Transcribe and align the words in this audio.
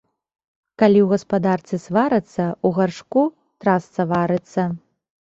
Калі 0.81 0.97
ў 1.01 1.07
гаспадарцы 1.13 1.79
сварацца, 1.85 2.49
у 2.69 2.75
гаршку 2.81 3.29
трасца 3.67 4.11
варыцца. 4.17 4.71